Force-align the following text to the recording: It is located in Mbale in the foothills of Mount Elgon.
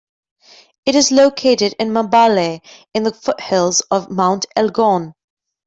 It 0.87 0.95
is 0.95 1.11
located 1.11 1.75
in 1.77 1.89
Mbale 1.89 2.61
in 2.95 3.03
the 3.03 3.13
foothills 3.13 3.81
of 3.91 4.09
Mount 4.09 4.47
Elgon. 4.57 5.13